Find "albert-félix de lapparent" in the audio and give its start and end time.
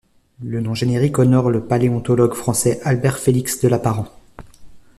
2.81-4.07